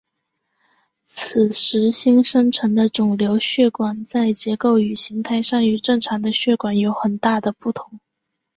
[1.05, 7.99] 此时新生成的肿瘤血管在结构与形态上与正常的血管有很大的不同。